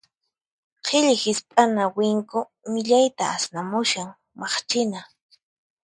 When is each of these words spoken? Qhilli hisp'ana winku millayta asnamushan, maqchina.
Qhilli 0.87 1.11
hisp'ana 1.23 1.83
winku 1.97 2.39
millayta 2.73 3.23
asnamushan, 3.35 4.09
maqchina. 4.39 4.99